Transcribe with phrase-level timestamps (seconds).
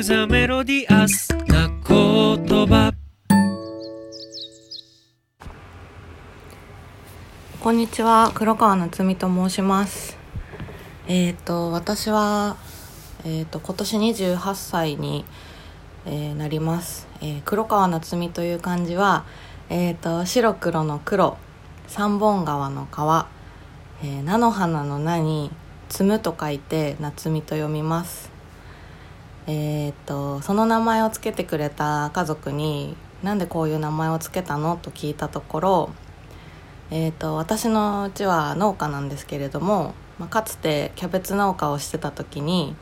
[0.00, 2.90] クザメロディアスな言葉
[7.60, 8.32] こんにちは。
[8.34, 10.16] 黒川夏美と申します。
[11.06, 12.56] えっ、と私は
[13.26, 15.26] えっ、と今年28歳に、
[16.06, 19.26] えーなります、えー黒川夏美という漢字は
[19.68, 21.36] えっ、と白黒の黒
[21.88, 23.28] 三本川の川、
[24.02, 25.50] えー菜の花の菜に
[25.90, 28.39] 摘むと書いて夏美と読みます。
[29.46, 34.76] えっ、とその名前をつけてくれた家族になんでこういう名前をつけたの？
[34.76, 35.90] と聞いたところ
[36.92, 42.74] えー、と私のうちは農家なんですけれども、まあ、かつてキャベツ農家をしてた時に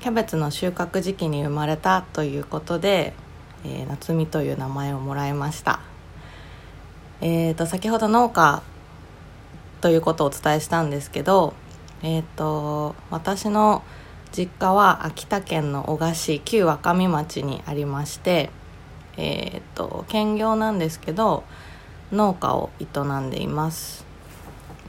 [0.00, 3.12] キャベツの収穫時期に生まれたということで、
[3.64, 5.80] えー夏美という名前をもらいました、
[7.20, 8.62] えー、と先ほど農家
[9.82, 11.52] ということをお伝えしたんですけど、
[12.02, 13.82] えー、と私の
[14.36, 18.50] 実家は秋田県の男鹿市旧若見町にありまして、
[19.16, 21.44] えー、と兼業なんですけど
[22.10, 24.04] 農家を営んでいます。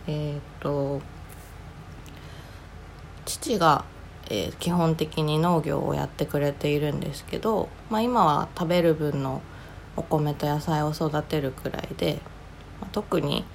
[0.07, 0.99] えっ、と
[3.25, 3.85] 父が、
[4.31, 9.43] えー基本的に農業をやってくれているんですけど、まあ、今は食べる分の
[9.95, 12.19] お米と野菜を育てるくらいで、
[12.81, 13.45] まあ特に、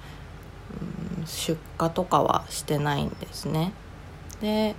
[1.19, 3.73] うん出荷とかはしてないんですね。
[4.41, 4.75] で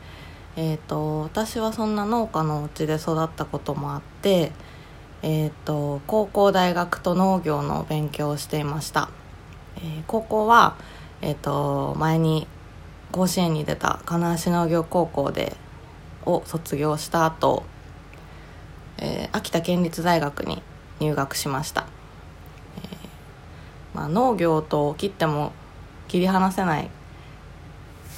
[0.57, 4.53] えー、と私はそんな農家のお家で育ったこともあって
[5.25, 9.09] えー、と高校大学と農業の勉強をしていました、
[9.77, 10.77] えー高校は、
[11.21, 12.49] えー、と前に
[13.13, 15.57] 甲子園に出た金足農業高校で
[16.27, 17.63] を卒業した後、
[18.99, 20.61] えー秋田県立大学に
[20.99, 21.87] 入学しました、
[22.79, 25.53] えーまあ、農業と切っても
[26.09, 26.91] 切り離せない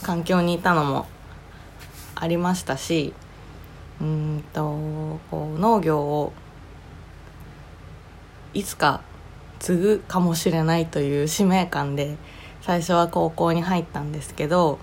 [0.02, 1.06] 環境にいたのも
[2.25, 3.12] ありましたし
[4.00, 6.32] うんとこう農業を
[8.54, 9.03] いつか
[9.59, 12.16] 継ぐかもしれないという使命感で
[12.62, 14.78] 最初は高校に入ったんですけど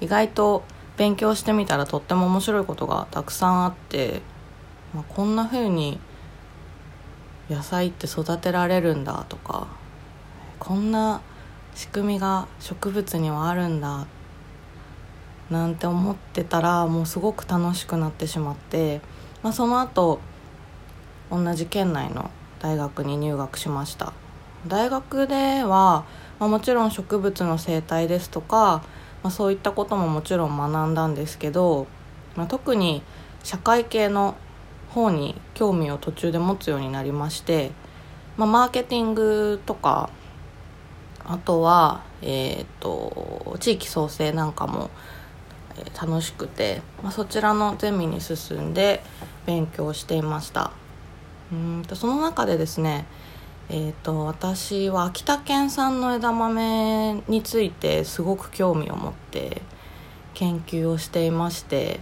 [0.00, 0.62] 意外と
[0.96, 4.22] 勉強してみたらとっても面白いことがたくさんあって、
[4.94, 5.98] まあ、こんな風に
[7.50, 9.66] 野菜って育てられるんだとか
[10.60, 11.20] こんな
[11.74, 14.06] 仕組みが植物にはあるんだっ
[15.50, 19.00] なんて思ってたらもうすごく楽しくなってしまって、
[19.42, 20.20] まあ、その後
[21.30, 22.30] 同じ県内の
[22.60, 24.12] 大学に入学しました。
[24.66, 26.04] 大学では、
[26.38, 28.82] まあ、もちろん植物の生態ですとか、
[29.22, 31.86] まあ、そういったことももちろん学んだんですけど、
[32.36, 33.02] まあ、特に
[33.42, 34.36] 社会系の
[34.90, 37.70] 方に興味を途中で持つようになりまして、
[38.36, 40.10] まあ、マーケティングとか
[41.24, 44.90] あとは、えー、と地域創生なんかも
[46.00, 49.02] 楽しくて、まあ、そちらのゼミに進んで
[49.46, 50.72] 勉強していました。
[51.52, 53.06] うんとその中でですね
[53.72, 59.62] えー、と私は秋田県産の枝豆についてすごく興味を持って
[60.34, 62.00] 研究をしていまして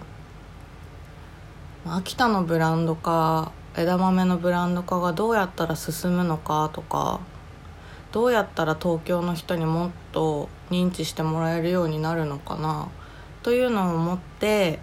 [1.87, 7.21] 秋田のブランド化枝豆のブランド化がどうやったら進むのかとか
[8.12, 12.89] どうやったら東京の人にもっと認知してもらえるようになるのかな
[13.49, 14.79] というのを思って、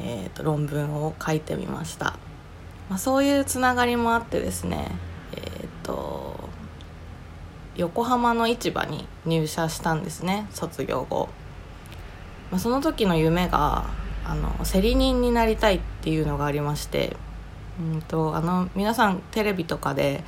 [0.00, 2.18] えー、と論文を書いてみました、
[2.90, 4.90] まあ、そういうつながりもあってですね
[5.36, 6.34] えっ、と
[7.76, 11.28] 横浜の市場に入社したんですね卒業後、
[12.50, 13.84] まあ、その時の夢が
[14.24, 17.16] あの競り人になりたいっていうのがありまして
[17.78, 20.24] うんとあの皆さんテレビとかで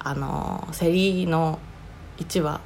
[0.00, 1.60] あの競りの
[2.18, 2.62] 市場って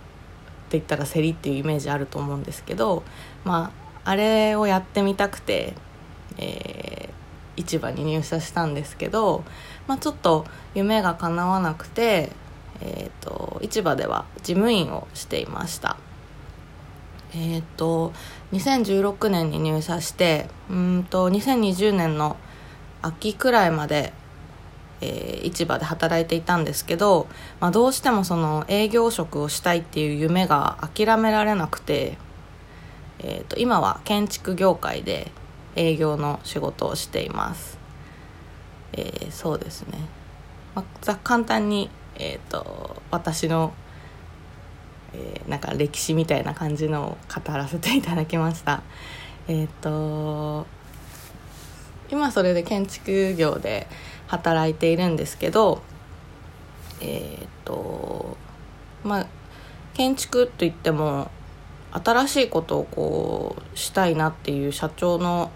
[0.72, 3.04] 言ったら競りっていうイメージあると思うんですけど
[3.44, 5.74] まああれをやってみたくて、
[6.38, 6.92] えー
[7.56, 9.44] 市場に入社したんですけど、
[9.86, 12.30] まあ、ちょっと夢が叶わなくて、
[12.80, 15.96] えー、と市場では事務員をしていました。
[17.34, 18.12] えっ、と
[18.52, 22.36] 2016年に入社してうんと2020年の
[23.00, 24.12] 秋くらいまで
[25.00, 27.26] えー市場で働いていたんですけど、
[27.60, 32.16] まあ、どうしてもその営業職をしたいっていう夢が諦められなくて、
[33.22, 35.30] えー、と今は建築業界で
[35.76, 37.78] 営業の仕事をしています、
[38.92, 39.98] えーそうですね、
[40.74, 43.72] まあ、簡単に、えー、と私の、
[45.14, 48.82] えーなんか歴史みたいな感じのを語らせていただきました。
[49.48, 50.66] えっ、と
[52.10, 53.88] 今それで建築業で
[54.28, 55.82] 働いているんですけど
[57.00, 58.36] えっ、と
[59.02, 59.26] まあ
[59.94, 61.30] 建築といっても
[61.92, 65.50] 新しいことをこうしたいなっていう社長の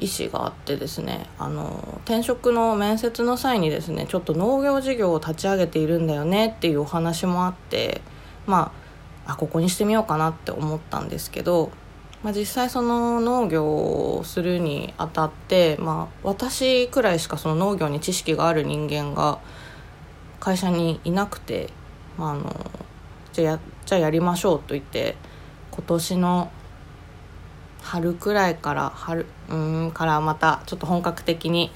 [0.00, 8.00] 意思があってですねあの転職の面接の際にですねちょっと農業事業を立ち上げているんだよねっていうお話もあって
[8.46, 8.72] ま
[9.26, 11.70] あここにしてみようかなって思ったんですけど、
[12.22, 19.38] まあ、実際その農業をするにあたって、まあ、私くらいしかその農業に知識がある人間が
[20.40, 21.68] 会社にいなくて、
[22.16, 22.70] まあ、あの
[23.32, 25.16] じゃあやじゃあやりましょうと言って
[25.70, 26.50] 今年の
[27.82, 31.70] 春くらいから春うんからまたちょっと本格的に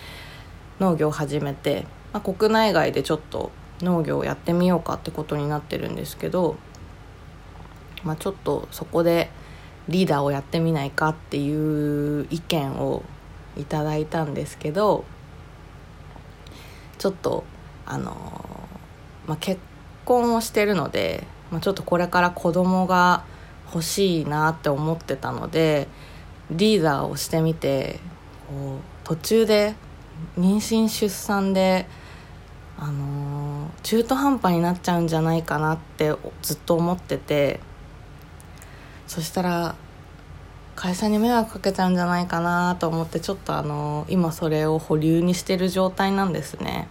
[0.81, 3.51] 農業を始めて、まあ、国内外でちょっと
[3.81, 6.57] 農業をやってみようかってことになってるんですけど、
[8.03, 9.31] まあ、ちょっとそこで
[9.89, 13.03] リーダーをやってみないかっていう意見を
[13.57, 15.05] いただいたんですけど
[16.99, 17.45] ちょっと
[17.87, 18.13] あの、
[19.27, 19.61] まあ、結
[20.05, 23.25] 婚をしてるので、まあ、ちょっとこれから子供が
[23.75, 25.89] 欲しいなって思ってたので
[26.51, 27.99] リーダーをしてみて
[28.49, 29.75] こう途中で
[30.39, 31.87] 妊娠出産で、
[32.79, 37.59] あのー、中途半端になっちゃうんじゃないかなってずっと思ってて
[39.09, 39.75] そしたら
[40.77, 46.89] 会社に迷惑かけちゃうんじゃないかなと思ってちょっとあのー、今それを保留にしてる状態なんですね。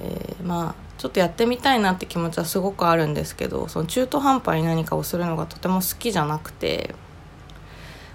[0.00, 6.94] えー、まあちょっとやってみたいなって気持ちはすごくあるんですけどその中途半端に何かをするのがとても好きじゃなくて、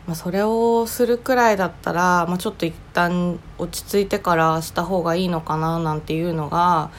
[0.05, 6.91] まあ、それをするくらいだったら、まあ、ちょっと一旦落ち着いてからした方がいいのかななんていうのが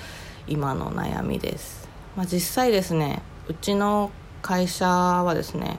[0.48, 4.10] 今の悩みです、まあ、実際ですねうちの
[4.42, 5.78] 会社はですね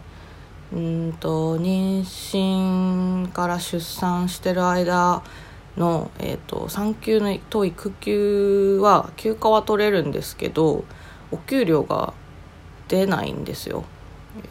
[0.72, 5.22] うんと妊娠から出産してる間
[5.78, 10.84] の、えーと、産休のと育休は休暇は取れるんですけど
[11.32, 12.14] お給料が
[12.88, 13.86] 出ないんですよ、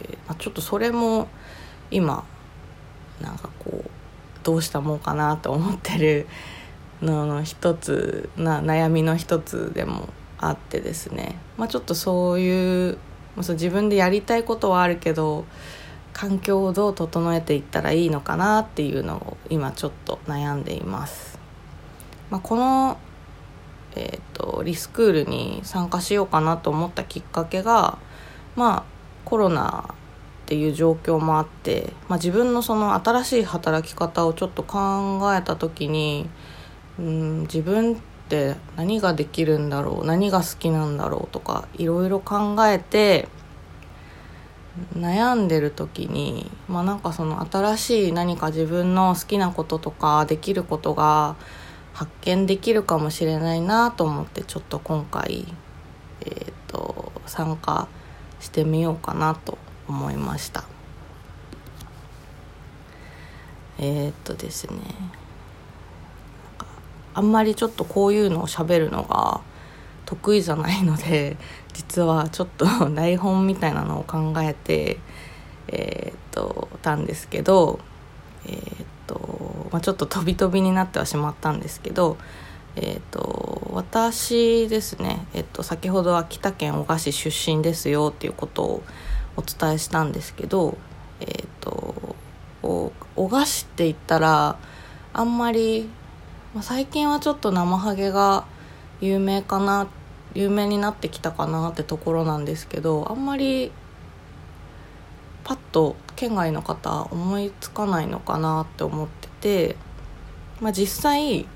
[0.03, 1.29] えーまあ、ちょっとそれも
[1.91, 2.25] 今
[3.21, 3.91] なんかこう
[4.43, 6.27] どうしたもんかなと思ってる
[7.03, 10.09] のの一つな悩みの一つでも
[10.39, 12.99] あってですね、まあ、ちょっとそういう
[13.37, 15.45] 自分でやりたいことはあるけど
[16.17, 21.39] 環境をどう整えていったらいいのかなっていうのを今ちょっと悩んでいます、
[22.31, 22.97] まあ、この、
[23.95, 27.99] えーと、リスクールに参加しようかなと思ったきっかけが
[28.57, 28.83] まあ
[29.27, 29.95] コロナっ
[30.47, 36.31] ていう状況もあって、まあ、自分のその新しい働き方をちょっと考えた時に
[36.99, 37.97] うん自分っ
[38.31, 43.29] て何ができるんだろう何が好きなんだろうとかいろいろ考えて
[44.95, 51.37] 悩んでる時にまあなんかその新しい何か自分の好きなこととかできることが
[51.93, 55.47] 発見できるかもしれないなと思ってちょっと今回、
[56.21, 57.89] えーと、参加
[58.39, 59.57] してみようかなと
[59.89, 60.65] 思いました。
[63.79, 64.81] えっ、とですね。
[67.15, 69.41] あんまりちょっとこういうのを喋るのが
[70.07, 71.37] 得意じゃないので
[71.75, 74.99] 実はちょっと 台本みたいなのを考えて
[75.69, 77.81] えー、っとたんですけど
[78.47, 82.17] えー、っと、まあ、ちょっと飛び飛びになってはしまったんですけど
[82.77, 88.83] えー、っと私ですね、えっと、先ほど秋田県男鹿市出身ですよっていうことを
[89.37, 90.79] お伝えしたんですけど
[91.21, 92.17] えっと
[92.63, 92.93] 男
[93.31, 94.57] 鹿市って言ったら
[95.13, 95.89] あんまり、
[96.55, 98.45] まあ、最近はちょっと生ハゲが
[99.01, 99.89] 有名かなっ
[100.37, 103.73] 有名になってきたかなってところなんですけどあんまり
[105.45, 109.29] パッと県外の方思いつかないのかなって思って
[109.69, 109.77] て、
[110.61, 111.47] まあ、実際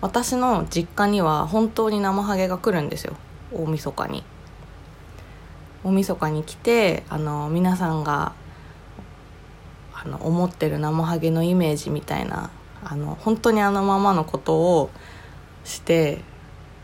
[0.00, 3.16] 私の実家には本当に生ハゲが来るんですよ。
[3.52, 4.22] 大晦日に。
[5.84, 8.32] 大晦日に来てあの皆さんが
[9.94, 12.50] あの思ってる生ハゲのイメージみたいな
[12.84, 14.90] あの本当にあのままのことを
[15.64, 16.22] して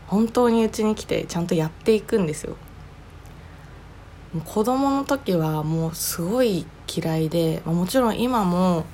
[0.07, 2.57] 本当にうちに来てちゃんとやっていくんですよ。
[4.43, 8.85] 子供の時はもうすごい嫌いでもちろん今も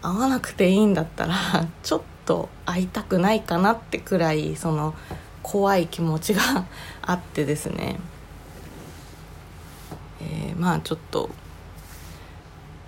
[0.00, 1.34] 会わなくていいんだったら
[1.82, 4.94] ちょっと会いたくないかなってくらいその
[5.42, 6.66] 怖い気持ちが
[7.02, 7.98] あってですね、
[10.22, 11.28] えー、まあちょっと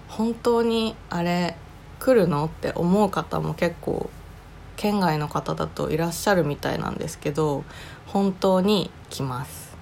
[0.08, 1.56] 本当にあれ
[2.00, 4.08] 来るのって思う方も結構
[4.76, 7.64] 県外の方だといらっしゃるみたいなんですけど
[8.06, 9.76] 本当に来ます。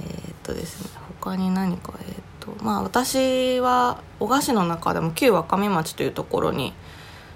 [0.00, 0.90] えー、っとですね
[1.20, 6.74] 他に何かえー、っとまあ私は男鹿市の中でも旧若見町というところに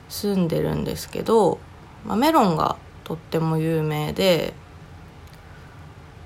[0.08, 1.58] 住んでるんですけど、
[2.04, 4.52] まあ、メロンがとっても有名で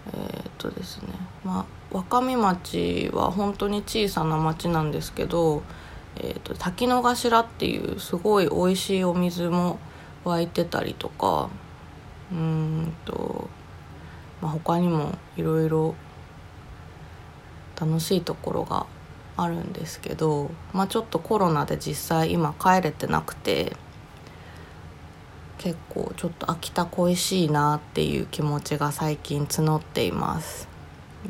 [0.07, 1.09] えー、っとですね
[1.45, 5.63] まあ若見町は本当に小さな町なんですけど
[6.17, 9.79] えーと、滝の頭っていうすごい美味しいお水も
[10.25, 11.49] 湧いてたりとか
[12.31, 13.49] うんと、
[14.41, 15.95] まあ、他にもいろいろ
[17.81, 18.87] 楽しいところが
[19.37, 23.77] あるんですけど、まあ、ちょっとコロナで実際今帰れてなくて
[25.59, 30.72] 結構ちょっと秋田恋しいなっていう気持ちが最近募っています。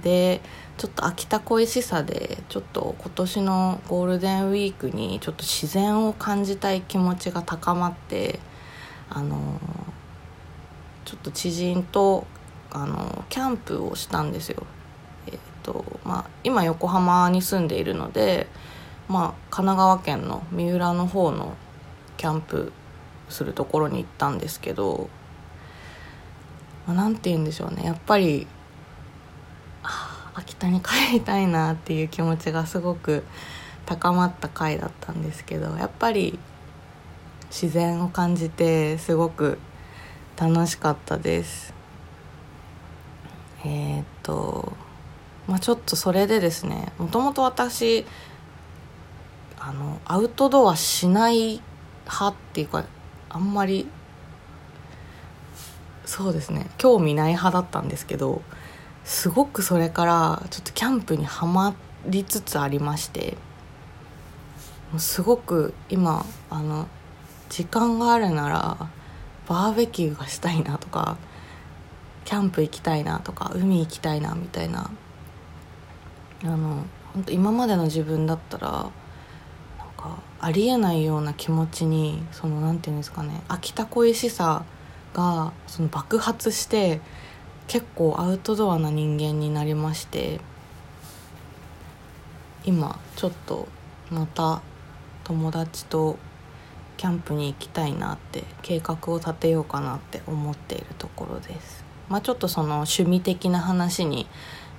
[0.00, 0.40] で
[0.78, 8.40] ちょっと秋田恋しさでちょっと今年のゴールデンウィークにちょっと自然を感じたい気持ちが高まって
[9.10, 9.60] あの
[11.04, 12.26] ちょっと知人と
[12.70, 14.62] あのキャンプをしたんですよ。
[15.26, 18.46] えっ、とまあ今横浜に住んでいるので
[19.08, 21.54] まあ神奈川県の三浦の方の
[22.16, 22.72] キャンプ
[23.28, 25.10] するところに行ったんですけど
[26.86, 27.84] 何、まあ、て言うんでしょうね。
[27.84, 28.46] やっぱり
[30.34, 33.24] 秋田に帰りたいなっていう気持ちがすごく
[33.86, 36.38] 高まった回だったんですけどやっぱり
[37.50, 39.58] 自然を感じてすごく
[40.36, 41.74] 楽しかったです。
[43.64, 44.72] えー、っと
[45.46, 48.04] まあちょっとそれでですねもともと私
[49.58, 51.60] あのアウトドアしない
[52.04, 52.84] 派っていうか
[53.28, 53.86] あんまり
[56.04, 58.42] そうですね興味ない派だったんですけど
[59.04, 61.74] すごくそれからちょっとキャンプにはま
[62.06, 63.36] りつつありまして
[64.98, 66.88] すごく今あの
[67.48, 68.76] 時間があるなら
[69.48, 71.16] バーベキューがしたいなとか
[72.24, 74.90] キャンプ行きたいなとか海行きたいなみたいな
[76.44, 78.90] あの本当今までの自分だったらなん
[79.96, 84.64] かありえないような気持ちにそのなんていうんですかね秋田恋しさ
[85.14, 87.00] がその爆発して
[87.66, 90.40] 結構アウトドアな人間になりまして
[92.64, 93.66] 今ちょっと
[94.10, 94.62] また
[95.24, 96.18] 友達と
[96.96, 101.84] キャンプに行きたいなって計画を立てようかなって思っているところです。
[102.08, 104.26] まあちょっとその趣味的な話に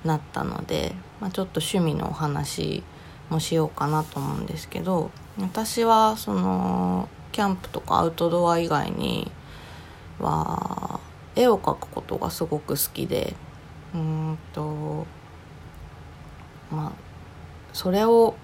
[0.04, 2.82] なったので、まあ、ちょっと趣味のお話
[3.30, 5.10] もしようかなと思うんですけど
[5.40, 9.30] 私はそのキャンプとかアウトドア以外に
[10.20, 10.93] は
[11.36, 13.34] 絵を描くことがすごく好きで
[13.94, 15.06] うんと
[16.70, 16.92] まあ
[17.72, 18.34] それを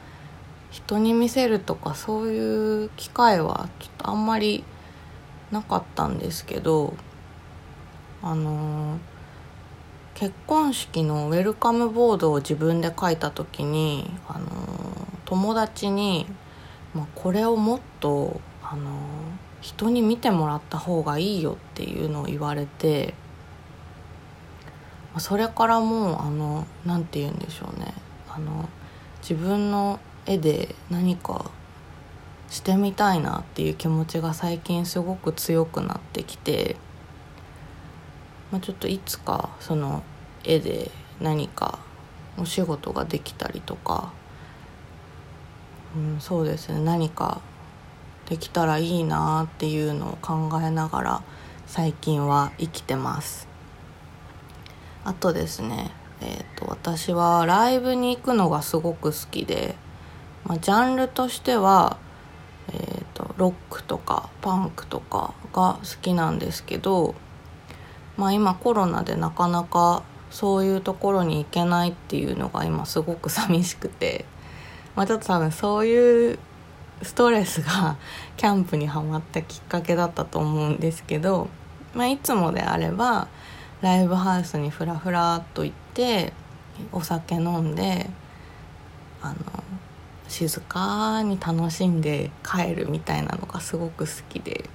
[0.70, 4.64] 人に見せるとかそういう機会はちょっとあんまり
[5.50, 6.94] なかったんですけど
[8.23, 8.99] あの
[10.14, 14.47] 結婚式のウェルカムボードを自分で書いた時にあの
[15.25, 16.26] 友達に、
[16.94, 18.90] まあ、これをもっとあの
[19.60, 23.14] 人に見てもらった方がいいよっていうのを言われて
[25.18, 27.92] それからもうあの何て言うんでしょうね。
[28.28, 28.68] あの
[29.22, 31.50] 自分の絵で何か
[32.48, 36.76] してみたいなっていう気持ちが最近すごく強くなってきて、
[38.52, 40.02] まあ、ちょっといつかその
[40.44, 40.90] 絵で
[41.20, 41.80] 何か
[42.38, 44.12] お仕事ができたりとか、
[45.96, 46.80] うん、そうですね。
[46.80, 47.40] 何か
[48.30, 51.22] できたらいいなっていうのを考えながら
[51.66, 53.46] 最近は生きてます。
[55.04, 55.90] あとですね
[56.22, 59.75] えーと、私はライブに行くのがすごく好きで、
[60.44, 61.96] まあ、ジャンルとしては、
[62.68, 67.14] えーと、ロックとかパンクとかが好きなんですけど、
[68.16, 74.26] まあ、今コロナでなかなかそういうところに行けないっていうのが今すごく寂しくて、
[74.96, 76.38] まあ、ちょっと多分そういう
[77.02, 77.97] ストレスが
[78.37, 81.49] キャンプにはまったきっかけだったと思うんですけど、
[81.95, 83.28] まあ、いつもであれば
[83.80, 86.33] ライブハウスにふらふらっと行って
[86.92, 88.09] お酒飲んで
[89.23, 89.37] あの
[90.28, 94.69] 静かに楽しんで帰るみたいなのがすごく好きで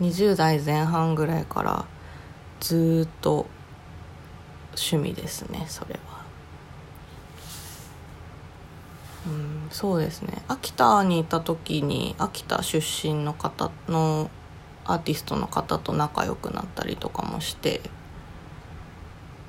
[0.00, 1.84] 20代前半ぐらいから
[2.60, 3.46] ずっと
[4.74, 6.09] 趣味ですねそれは。
[9.26, 14.30] うん、そうですね秋田にいた時に秋田出身の方の
[14.84, 17.80] アーティストの方と仲良くなったりとかもして、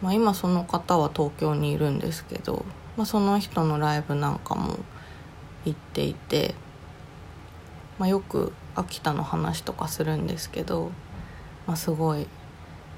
[0.02, 2.66] まあ、今その方は東京にいるんですけど、
[2.98, 4.78] まあ、その人のライブなんかも
[5.66, 6.54] 行っていて、
[7.98, 10.92] まあ、よく秋田の話とかするんですけど、
[11.66, 12.28] まあ、すごい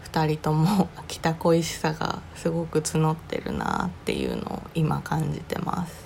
[0.06, 6.03] 2人とも 秋田恋しさがすごく募ってるなっていうのを今感じてます。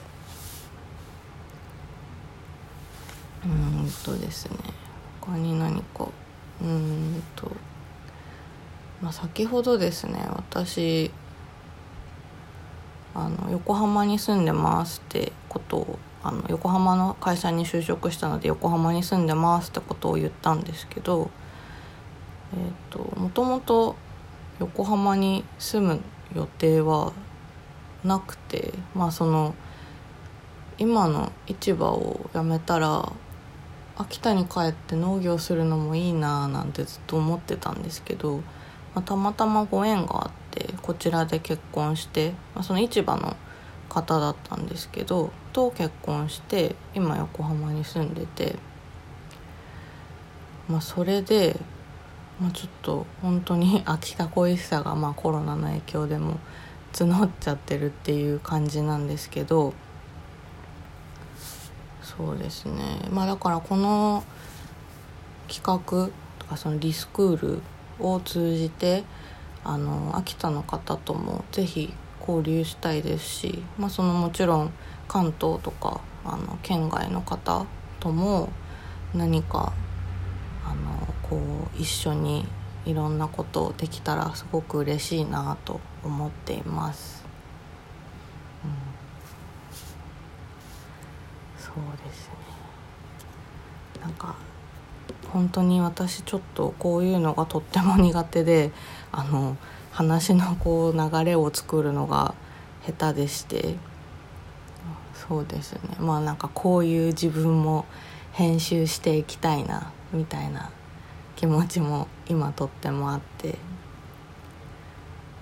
[3.46, 4.58] うんとですね。
[5.28, 6.08] 他に何か
[6.62, 7.52] うんと
[9.02, 11.12] まあ先ほどですね私
[13.14, 21.30] あの横浜に住んでますってことをあの横浜の会社に就職したので横浜に住んでますってことを言ったんですけど
[22.54, 23.96] えっ、ともともと
[24.60, 26.02] 横浜に住む
[26.34, 27.12] 予定は
[28.04, 29.54] なくてまあその
[30.80, 33.12] 今の市場を辞めたら
[34.00, 38.42] 秋田に帰って農業するのもいいななんてずっと思ってたんですけど、ま
[38.98, 43.36] あ、たまたまご縁があってこちらで結婚して、まあ、その市場の
[43.90, 48.56] 方だったんですけどと結婚して今横浜に住んでて、
[50.70, 51.60] まあ、それで、
[52.40, 56.38] まあ、ちょっと本当に 秋田恋しさが、まあ、コロナの影響でも
[56.94, 59.74] 募っちゃってるっていう感じなんですけど。
[62.18, 62.82] そうですね
[63.12, 64.24] まあだからこの
[65.48, 66.10] 企画
[66.40, 67.62] とかそのリスクール
[68.00, 69.04] を通じて
[69.64, 74.72] あの秋田の方ともぜひ交流したいですし、まあ、そのもちろん
[75.08, 77.66] 関東とかあの県外の方
[78.00, 78.50] とも
[79.14, 79.72] 何か
[80.66, 82.46] あのこう一緒に
[82.86, 87.17] いろんなことをできたらすごく嬉しいなと思っています。
[91.78, 92.34] そうですね。
[94.02, 94.36] なんか
[95.32, 98.72] 本当に私ちょっとこういうのがとっても苦手で
[99.12, 99.58] あの
[99.92, 102.34] 話のこう流れを作るのが
[102.86, 103.76] 下手でして。
[105.14, 105.80] そうですね。
[106.00, 107.86] まあなんかこういう自分も
[108.32, 110.70] 編集していきたいなみたいな
[111.36, 113.58] 気持ちも今とってもあって。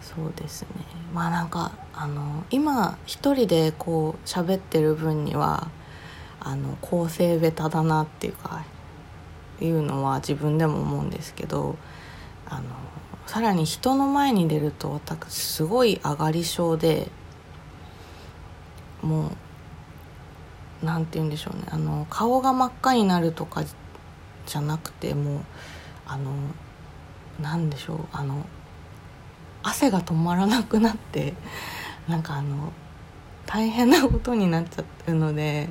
[0.02, 0.68] そうですね。
[1.14, 5.68] まあなんかあの今一人でこう喋ってる分には
[6.46, 8.64] あの構成ベタだなっていうか
[9.60, 11.76] いうのは自分でも思うんですけど
[12.46, 12.64] あの
[13.26, 17.10] さらに人の前に出ると私すごい上がり症で
[19.02, 19.30] も
[20.84, 21.64] う何て言うんでしょうね。
[21.72, 25.40] あの顔が真っ赤になるとかじゃなくてもう
[26.06, 26.32] あの
[27.42, 28.00] 何でしょう。
[28.12, 28.46] あの
[29.64, 31.34] 汗が止まらなくなって
[32.08, 32.72] なんかあの
[33.48, 35.70] 大変なことになっちゃうので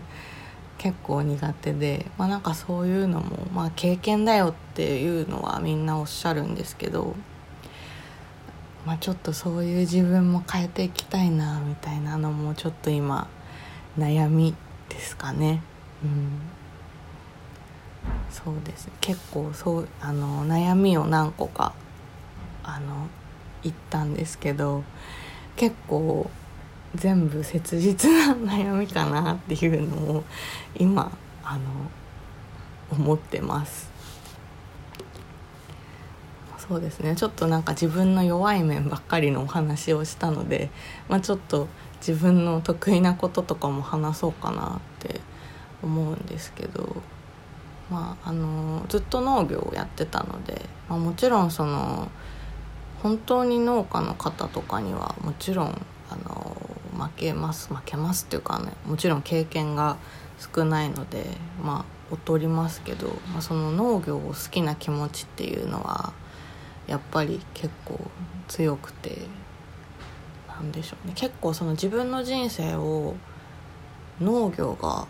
[0.79, 7.15] 結構苦手で、まあ、なんかそういうのも、まあ、経験だよっていうのはみんなおっしゃるんですけど、
[8.85, 13.29] まあ、ちょっとそういう自分も変えていきたいなみたいなのもちょっと今
[13.99, 14.55] 悩み
[14.89, 15.63] ですかね。
[16.03, 16.55] うん
[18.35, 21.73] そうです結構そうあの悩みを何個か
[22.65, 23.07] あの
[23.63, 24.83] 言ったんですけど
[25.57, 26.29] 結構
[26.95, 30.25] 全部切実な悩みかなっていうのを
[30.77, 31.11] 今
[31.43, 31.61] あの
[32.91, 33.93] 思ってます。
[36.69, 37.15] そうですね。
[37.15, 40.71] ちょっとなんか自分の弱い面ばっかりのお話をしたので、
[41.09, 45.21] まあ、ちょっと自分の得意なこととかも話そうかなって
[45.83, 46.97] 思うんですけど、
[47.91, 52.11] まあ、あのずっと農業をやってたので、まあ、もちろんその
[53.03, 56.44] 本当に農家の方とかにはもちろんあの
[57.05, 59.97] 負けます負けますっていうかねもちろん経験が
[60.55, 61.25] 少ないので
[61.63, 66.13] まあ劣りますけど、まあ、その農業を好きな気持ちっていうのは
[66.87, 67.99] やっぱり結構
[68.49, 69.23] 強くて
[70.49, 71.15] なんでしょうね。
[71.17, 73.17] 結構その自分の人生を
[74.21, 75.07] 農業が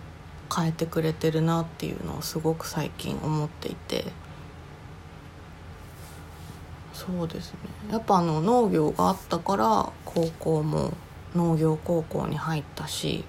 [0.54, 4.04] 変えてくれてるなっていうのをすごく最近思っていて
[6.92, 7.58] そうですね。
[7.90, 10.92] やっぱあの農業があったから高校も
[11.34, 13.24] 農業高校に入ったし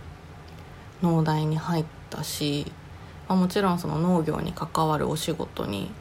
[1.01, 2.71] 農大に入ったし、
[3.27, 5.91] まあ、もちろんその農業に関わるお仕事に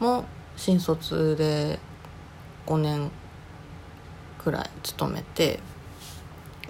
[0.00, 0.24] も
[0.56, 1.78] 新卒で
[2.66, 3.10] 5年
[4.38, 5.60] くらい勤めて、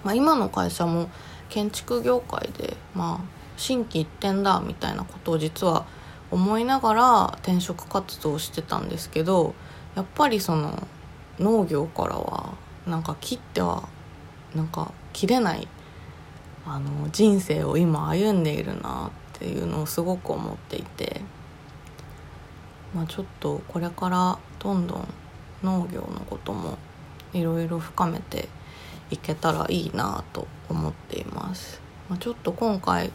[0.02, 1.08] まあ、今の会社も
[1.48, 3.20] 建築業界で、まあ、
[3.56, 5.86] 心機一転だみたいなことを実は
[6.30, 9.54] 思いながら転職活動してたんですけど
[9.94, 10.86] やっぱりその
[11.38, 12.54] 農業からは
[12.86, 13.88] なんか切っては
[14.54, 15.68] なんか切れない
[16.66, 21.20] あの人生を今歩んでいるなっていうのをすごく思っていて、
[22.94, 25.08] まあ、ちょっとこれからどんどん
[25.62, 26.78] 農業のことも
[27.32, 28.48] いろいろ深めて
[29.10, 33.10] いけたらいいなと思っています、まあ、ちょっと今回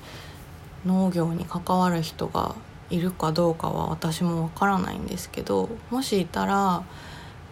[0.85, 2.55] 農業に関わる人が
[2.89, 6.83] いるかどうかは私もわからないんですけどもしいたら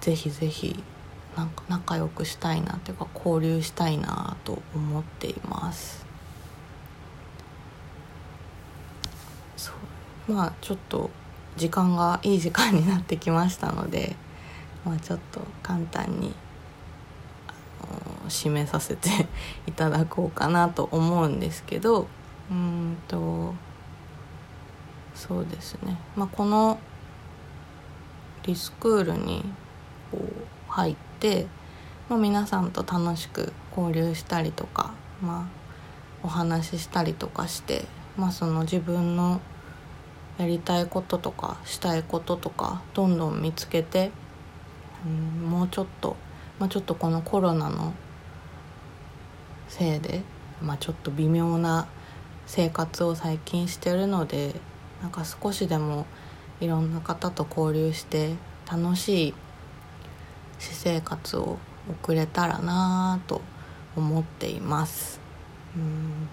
[0.02, 0.84] ぜひぜひ
[1.38, 6.06] なんか仲良くしたいなっていうか交流したいなと思っています。
[9.56, 9.72] そ
[10.28, 10.34] う。
[10.34, 11.10] まあちょっと
[11.56, 14.16] 時間がいい時間になってきましたので、
[14.84, 16.34] まあ、ちょっと簡単に
[18.28, 19.10] 締めさせて
[19.68, 22.08] いただこうかなと思うんですけど
[22.52, 23.54] うんと
[25.16, 26.80] そうですね、まあ、この
[28.44, 29.44] リスクールに
[30.12, 31.48] こう入って、
[32.08, 35.46] まあ、皆さんと楽しく交流したりとか、まあ、
[36.24, 37.86] お話ししたりとかして、
[38.16, 39.42] まあ、その自分の
[40.38, 44.12] やりたいこととかしたいこととかどんどん見つけて、
[45.04, 46.16] うん、もうちょっと、
[46.60, 47.96] まあ、ちょっとこのコロナの
[49.68, 50.22] せいで、
[50.62, 51.88] まあ、ちょっと微妙な
[52.46, 54.54] 生活を最近してるので
[55.02, 56.06] なんか少しでも
[56.60, 58.36] いろんな方と交流して
[58.72, 59.34] 楽しい
[60.60, 61.58] 私生活を
[61.90, 63.42] 送れたらなと
[63.96, 65.20] 思っています。
[65.76, 66.28] うん。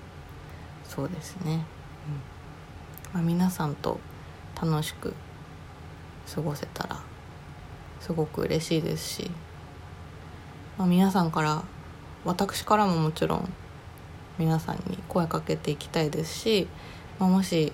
[0.85, 1.61] そうですね、うん。
[3.15, 3.99] まあ、皆さんと
[4.61, 5.15] 楽しく
[6.33, 7.01] 過ごせたら
[8.01, 9.31] すごく嬉しいですし、
[10.79, 11.65] まあ、皆さんから
[12.25, 13.53] 私からももちろん
[14.39, 16.69] 皆さんに声かけていきたいですし、
[17.19, 17.73] まあ、もし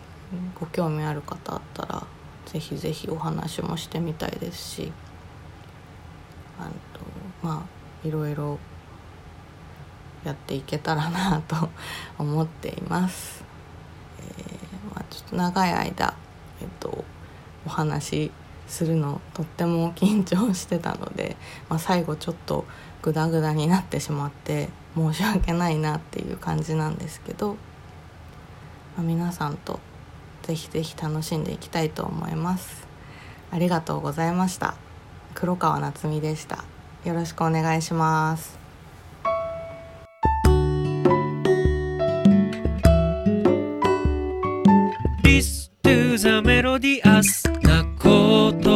[0.58, 2.06] ご興味ある方あったら
[2.46, 4.92] ぜひぜひお話もしてみたいですし。
[6.60, 7.00] あと
[7.42, 8.58] まあいろいろ
[10.24, 11.68] やっていけたらなと
[12.18, 13.44] 思っています。
[14.20, 16.14] えー、まあ、ちょっと長い間、
[16.60, 17.04] えっと、
[17.66, 18.30] お話
[18.66, 21.36] するのとっても緊張してたので、
[21.68, 22.64] まあ、最後ちょっと
[23.02, 27.54] グダグダになってしまって申し訳ないなっていう感じなんですけど、
[28.96, 29.80] まあ、皆さんと
[30.42, 32.86] ぜひぜひ楽しんでいきたいと思います
[33.50, 34.89] ありがとうございました
[35.34, 36.64] 黒川夏美でした。
[37.04, 38.58] よろしくお願いします
[45.24, 47.90] 「This to the melodies な言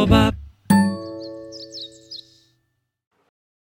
[0.07, 0.33] 葉」